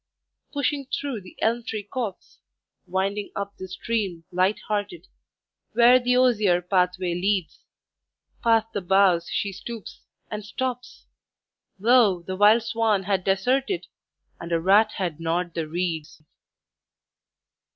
[0.51, 2.39] Pushing through the elm tree copse,
[2.87, 5.05] Winding up the stream, light hearted,
[5.73, 7.63] Where the osier pathway leads
[8.41, 10.01] Past the boughs she stoops
[10.31, 11.05] and stops.
[11.77, 13.85] Lo, the wild swan had deserted,
[14.39, 16.23] And a rat had gnawed the reeds.